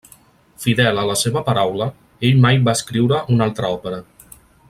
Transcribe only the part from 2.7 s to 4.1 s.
escriure una altra òpera.